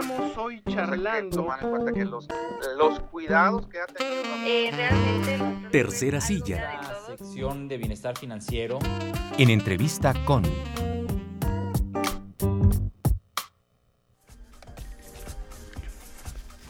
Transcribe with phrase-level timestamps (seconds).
[0.00, 1.36] Estamos hoy charlando.
[1.36, 2.26] Tomar en cuenta que los,
[2.78, 4.22] los cuidados que ha tenido.
[4.46, 5.68] Eh, realmente.
[5.70, 6.80] Tercera silla.
[6.80, 8.78] La sección de bienestar financiero.
[9.36, 10.44] En entrevista con.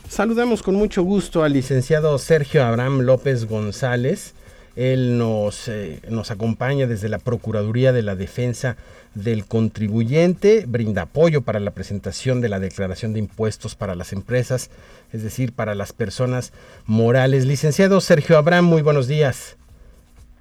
[0.08, 4.34] Saludamos con mucho gusto al licenciado Sergio Abraham López González.
[4.80, 8.78] Él nos, eh, nos acompaña desde la Procuraduría de la Defensa
[9.14, 14.70] del Contribuyente, brinda apoyo para la presentación de la declaración de impuestos para las empresas,
[15.12, 16.54] es decir, para las personas
[16.86, 17.44] morales.
[17.44, 19.58] Licenciado Sergio Abraham, muy buenos días.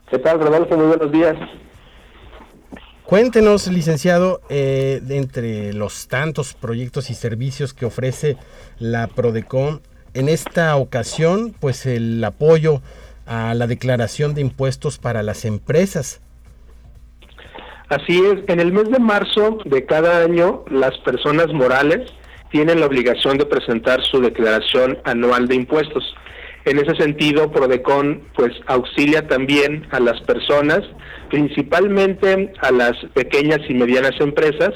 [0.09, 0.77] ¿Qué tal, Rodolfo?
[0.77, 1.35] Muy buenos días.
[3.03, 8.38] Cuéntenos, licenciado, eh, de entre los tantos proyectos y servicios que ofrece
[8.77, 9.81] la Prodecon,
[10.13, 12.81] en esta ocasión, pues el apoyo
[13.29, 16.19] a la declaración de impuestos para las empresas.
[17.88, 22.11] Así es, en el mes de marzo de cada año las personas morales
[22.52, 26.03] tienen la obligación de presentar su declaración anual de impuestos.
[26.66, 30.81] En ese sentido, Prodecon pues auxilia también a las personas,
[31.30, 34.72] principalmente a las pequeñas y medianas empresas,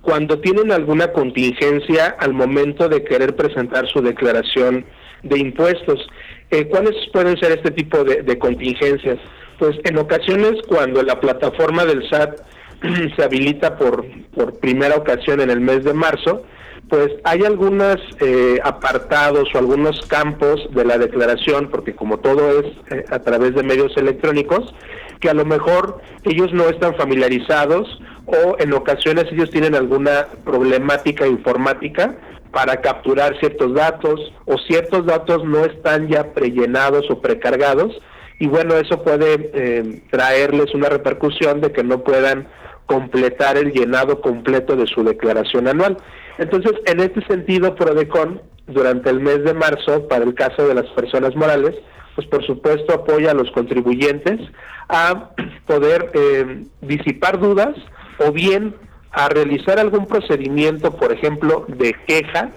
[0.00, 4.86] cuando tienen alguna contingencia al momento de querer presentar su declaración
[5.22, 6.06] de impuestos.
[6.50, 9.18] Eh, ¿Cuáles pueden ser este tipo de, contingencias?
[9.58, 12.40] Pues en ocasiones cuando la plataforma del SAT
[13.16, 16.44] se habilita por, por primera ocasión en el mes de marzo,
[16.88, 22.66] pues hay algunos eh, apartados o algunos campos de la declaración, porque como todo es
[22.90, 24.74] eh, a través de medios electrónicos,
[25.20, 31.26] que a lo mejor ellos no están familiarizados o en ocasiones ellos tienen alguna problemática
[31.26, 32.16] informática
[32.52, 38.00] para capturar ciertos datos o ciertos datos no están ya prellenados o precargados
[38.40, 42.46] y bueno, eso puede eh, traerles una repercusión de que no puedan
[42.86, 45.96] completar el llenado completo de su declaración anual.
[46.38, 50.86] Entonces, en este sentido, Prodecon, durante el mes de marzo, para el caso de las
[50.86, 51.74] personas morales,
[52.14, 54.40] pues por supuesto apoya a los contribuyentes
[54.88, 55.30] a
[55.66, 57.76] poder eh, disipar dudas
[58.18, 58.74] o bien
[59.18, 62.52] a realizar algún procedimiento, por ejemplo, de queja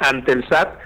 [0.00, 0.76] ante el SAT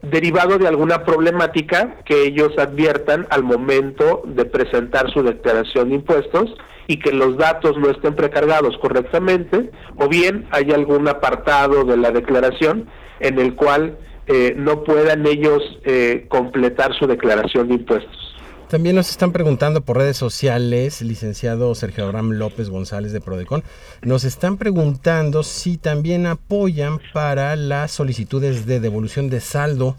[0.00, 6.56] derivado de alguna problemática que ellos adviertan al momento de presentar su declaración de impuestos
[6.86, 12.10] y que los datos no estén precargados correctamente o bien hay algún apartado de la
[12.10, 12.88] declaración
[13.20, 13.98] en el cual
[14.28, 18.34] eh, no puedan ellos eh, completar su declaración de impuestos.
[18.68, 23.62] También nos están preguntando por redes sociales, licenciado Sergio Abraham López González de Prodecon,
[24.02, 29.96] nos están preguntando si también apoyan para las solicitudes de devolución de saldo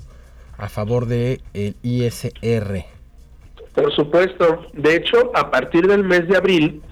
[0.60, 2.86] a favor del el ISR.
[3.74, 6.84] Por supuesto, de hecho, a partir del mes de abril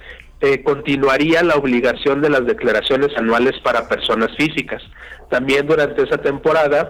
[0.42, 4.82] eh, continuaría la obligación de las declaraciones anuales para personas físicas.
[5.30, 6.90] También durante esa temporada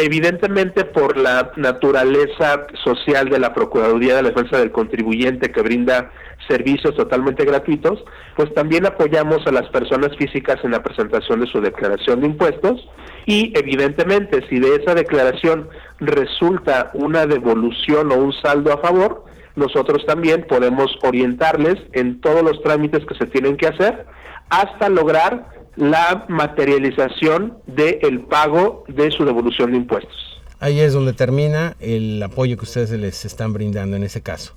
[0.00, 6.12] Evidentemente, por la naturaleza social de la Procuraduría de la Defensa del Contribuyente que brinda
[6.46, 8.04] servicios totalmente gratuitos,
[8.36, 12.88] pues también apoyamos a las personas físicas en la presentación de su declaración de impuestos
[13.26, 19.24] y evidentemente si de esa declaración resulta una devolución o un saldo a favor,
[19.56, 24.06] nosotros también podemos orientarles en todos los trámites que se tienen que hacer
[24.48, 30.40] hasta lograr la materialización del pago de su devolución de impuestos.
[30.60, 34.54] Ahí es donde termina el apoyo que ustedes les están brindando en ese caso.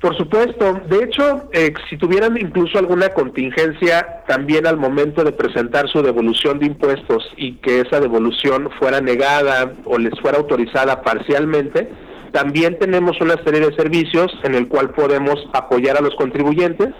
[0.00, 5.88] Por supuesto, de hecho, eh, si tuvieran incluso alguna contingencia también al momento de presentar
[5.88, 11.88] su devolución de impuestos y que esa devolución fuera negada o les fuera autorizada parcialmente,
[12.32, 16.90] también tenemos una serie de servicios en el cual podemos apoyar a los contribuyentes,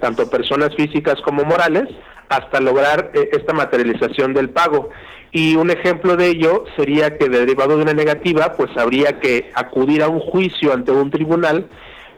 [0.00, 1.84] tanto personas físicas como morales,
[2.28, 4.90] hasta lograr eh, esta materialización del pago.
[5.32, 10.02] Y un ejemplo de ello sería que derivado de una negativa, pues habría que acudir
[10.02, 11.68] a un juicio ante un tribunal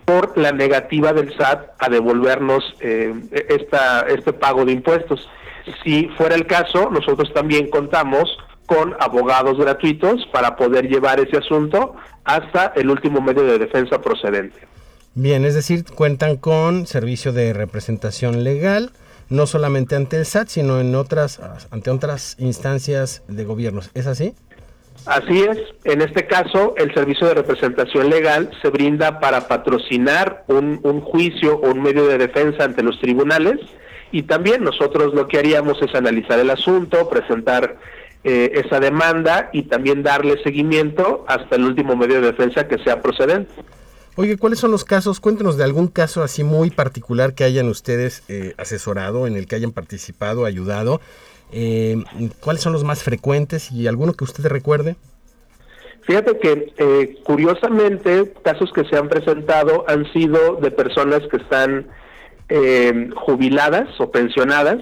[0.04, 3.12] por la negativa del SAT a devolvernos eh,
[3.48, 5.28] esta, este pago de impuestos.
[5.84, 11.94] Si fuera el caso, nosotros también contamos con abogados gratuitos para poder llevar ese asunto
[12.24, 14.58] hasta el último medio de defensa procedente.
[15.14, 18.92] Bien, es decir, cuentan con servicio de representación legal,
[19.30, 21.40] no solamente ante el SAT, sino en otras,
[21.70, 23.90] ante otras instancias de gobiernos.
[23.94, 24.34] ¿Es así?
[25.06, 25.58] Así es.
[25.84, 31.70] En este caso, el servicio de representación legal se brinda para patrocinar un, juicio o
[31.70, 33.58] un medio de defensa ante los tribunales
[34.10, 37.76] y también nosotros lo que haríamos es analizar el asunto, presentar
[38.24, 43.00] eh, esa demanda y también darle seguimiento hasta el último medio de defensa que sea
[43.00, 43.52] procedente.
[44.20, 45.20] Oye, ¿cuáles son los casos?
[45.20, 49.54] Cuéntenos de algún caso así muy particular que hayan ustedes eh, asesorado, en el que
[49.54, 51.00] hayan participado, ayudado
[51.52, 52.02] Eh,
[52.40, 54.96] ¿Cuáles son los más frecuentes y alguno que usted recuerde?
[56.02, 61.86] Fíjate que eh, curiosamente casos que se han presentado han sido de personas que están
[62.48, 64.78] eh, jubiladas o pensionadas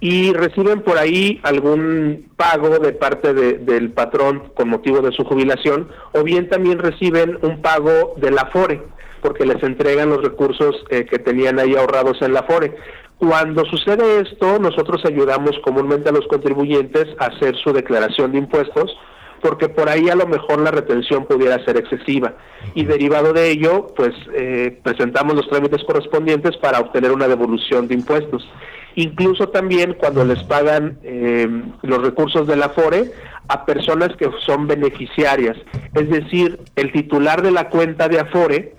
[0.00, 5.88] y reciben por ahí algún pago de parte del patrón con motivo de su jubilación
[6.12, 8.82] o bien también reciben un pago de la FORE
[9.22, 12.74] porque les entregan los recursos eh, que tenían ahí ahorrados en la FORE.
[13.18, 18.96] Cuando sucede esto, nosotros ayudamos comúnmente a los contribuyentes a hacer su declaración de impuestos
[19.40, 22.34] porque por ahí a lo mejor la retención pudiera ser excesiva.
[22.74, 27.94] Y derivado de ello, pues eh, presentamos los trámites correspondientes para obtener una devolución de
[27.94, 28.48] impuestos.
[28.96, 31.48] Incluso también cuando les pagan eh,
[31.82, 33.10] los recursos de la FORE
[33.50, 35.56] a personas que son beneficiarias.
[35.94, 38.74] Es decir, el titular de la cuenta de Afore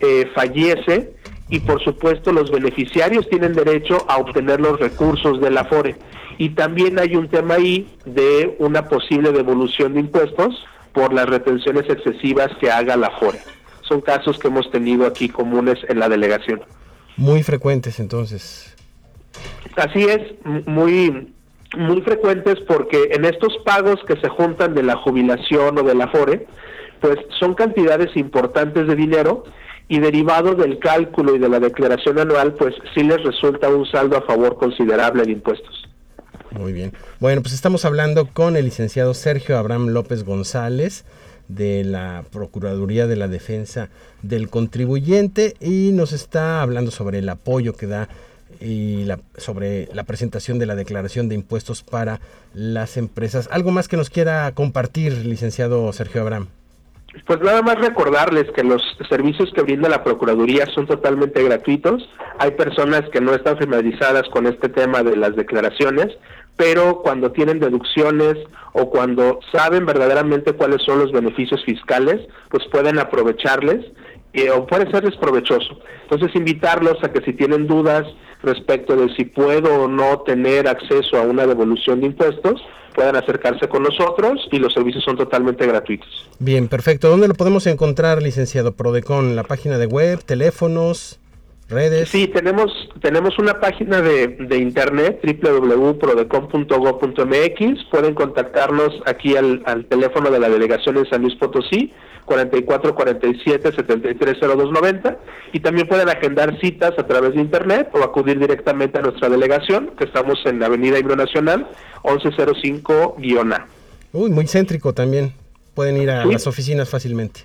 [0.00, 1.12] eh, fallece
[1.48, 5.96] y por supuesto los beneficiarios tienen derecho a obtener los recursos de la FORE.
[6.38, 11.84] Y también hay un tema ahí de una posible devolución de impuestos por las retenciones
[11.90, 13.38] excesivas que haga la FORE.
[13.82, 16.62] Son casos que hemos tenido aquí comunes en la delegación.
[17.16, 18.76] Muy frecuentes entonces.
[19.76, 20.20] Así es,
[20.66, 21.32] muy
[21.76, 26.08] muy frecuentes porque en estos pagos que se juntan de la jubilación o de la
[26.08, 26.46] FORE,
[27.00, 29.44] pues son cantidades importantes de dinero
[29.88, 34.16] y derivado del cálculo y de la declaración anual, pues sí les resulta un saldo
[34.16, 35.77] a favor considerable de impuestos.
[36.50, 36.92] Muy bien.
[37.20, 41.04] Bueno, pues estamos hablando con el licenciado Sergio Abraham López González
[41.48, 43.88] de la Procuraduría de la Defensa
[44.22, 48.08] del Contribuyente y nos está hablando sobre el apoyo que da
[48.60, 52.20] y la, sobre la presentación de la declaración de impuestos para
[52.54, 53.48] las empresas.
[53.52, 56.48] ¿Algo más que nos quiera compartir, licenciado Sergio Abraham?
[57.24, 62.06] Pues nada más recordarles que los servicios que brinda la Procuraduría son totalmente gratuitos.
[62.38, 66.08] Hay personas que no están familiarizadas con este tema de las declaraciones,
[66.56, 68.36] pero cuando tienen deducciones
[68.72, 73.86] o cuando saben verdaderamente cuáles son los beneficios fiscales, pues pueden aprovecharles
[74.54, 75.80] o puede ser desprovechoso.
[76.02, 78.04] Entonces invitarlos a que si tienen dudas
[78.42, 82.60] respecto de si puedo o no tener acceso a una devolución de impuestos,
[82.94, 86.28] puedan acercarse con nosotros y los servicios son totalmente gratuitos.
[86.38, 87.08] Bien, perfecto.
[87.08, 89.36] ¿Dónde lo podemos encontrar, licenciado Prodecon?
[89.36, 91.20] ¿La página de web, teléfonos,
[91.68, 92.08] redes?
[92.08, 97.84] Sí, tenemos, tenemos una página de, de internet, www.prodecon.gov.mx.
[97.90, 101.92] Pueden contactarnos aquí al, al teléfono de la delegación en San Luis Potosí
[102.28, 105.18] 44 47 73 0290
[105.52, 109.92] y también pueden agendar citas a través de internet o acudir directamente a nuestra delegación
[109.98, 111.66] que estamos en la Avenida Himno Nacional
[112.02, 113.66] 1105-A.
[114.12, 115.32] Uy, muy céntrico también.
[115.74, 117.40] Pueden ir a las oficinas fácilmente.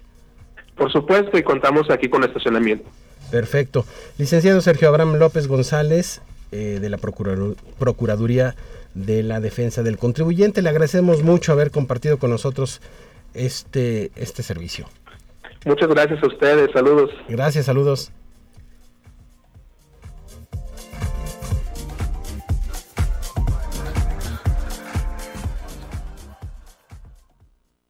[0.76, 2.90] Por supuesto, y contamos aquí con estacionamiento.
[3.34, 3.84] Perfecto.
[4.20, 6.22] Licenciado Sergio Abraham López González,
[6.52, 8.54] eh, de la Procuraduría
[8.94, 12.80] de la Defensa del Contribuyente, le agradecemos mucho haber compartido con nosotros
[13.34, 14.86] este, este servicio.
[15.66, 17.10] Muchas gracias a ustedes, saludos.
[17.28, 18.12] Gracias, saludos.